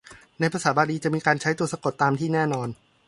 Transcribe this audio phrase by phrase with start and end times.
[0.39, 2.67] ในภาษาบาลีจะมีการใช้ตัวสะกดตัวตามที่แน่นอน